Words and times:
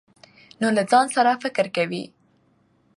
نو 0.59 0.67
له 0.77 0.83
ځان 0.91 1.05
سره 1.15 1.31
فکر 1.43 1.65
کوي، 1.75 2.03